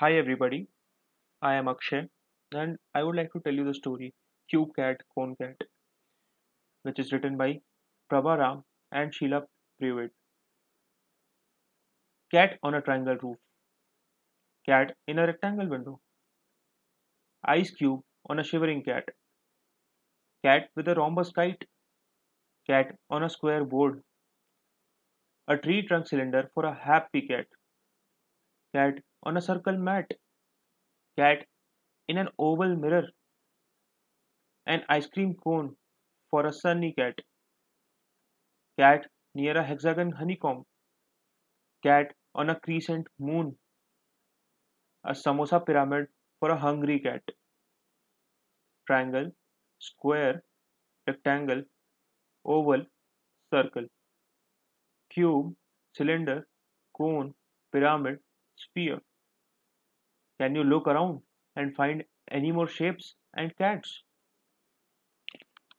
[0.00, 0.66] Hi everybody,
[1.42, 2.08] I am Akshay
[2.52, 4.14] and I would like to tell you the story
[4.48, 5.56] Cube Cat Cone Cat,
[6.84, 7.60] which is written by
[8.10, 9.42] Prabha Ram and Sheila
[9.78, 10.08] Prewitt.
[12.32, 13.36] Cat on a triangle roof,
[14.64, 16.00] cat in a rectangle window,
[17.44, 19.04] ice cube on a shivering cat,
[20.42, 21.62] cat with a rhombus kite,
[22.66, 24.02] cat on a square board,
[25.46, 27.44] a tree trunk cylinder for a happy cat,
[28.74, 30.10] cat on a circle mat,
[31.16, 31.46] cat
[32.08, 33.08] in an oval mirror,
[34.64, 35.76] an ice cream cone
[36.30, 37.20] for a sunny cat,
[38.76, 40.66] cat near a hexagon honeycomb,
[41.82, 43.58] cat on a crescent moon,
[45.04, 46.06] a samosa pyramid
[46.38, 47.22] for a hungry cat,
[48.86, 49.32] triangle,
[49.78, 50.42] square,
[51.06, 51.62] rectangle,
[52.44, 52.84] oval,
[53.52, 53.86] circle,
[55.08, 55.54] cube,
[55.92, 56.48] cylinder,
[56.96, 57.32] cone,
[57.72, 58.18] pyramid,
[58.60, 59.00] sphere.
[60.40, 61.22] Can you look around
[61.54, 64.02] and find any more shapes and cats?